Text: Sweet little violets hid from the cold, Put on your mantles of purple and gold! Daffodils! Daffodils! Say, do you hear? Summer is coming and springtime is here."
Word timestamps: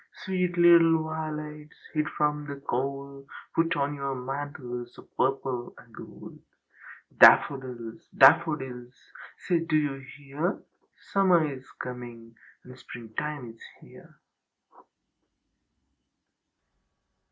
Sweet 0.23 0.57
little 0.57 1.03
violets 1.03 1.77
hid 1.93 2.09
from 2.09 2.47
the 2.47 2.55
cold, 2.55 3.27
Put 3.53 3.75
on 3.75 3.93
your 3.93 4.15
mantles 4.15 4.97
of 4.97 5.15
purple 5.15 5.75
and 5.77 5.93
gold! 5.93 6.39
Daffodils! 7.15 8.09
Daffodils! 8.17 8.95
Say, 9.37 9.59
do 9.59 9.75
you 9.77 9.99
hear? 10.17 10.63
Summer 11.13 11.45
is 11.53 11.69
coming 11.77 12.33
and 12.63 12.75
springtime 12.79 13.45
is 13.51 13.61
here." 13.79 14.15